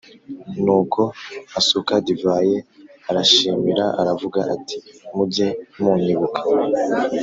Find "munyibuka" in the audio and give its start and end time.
5.81-6.39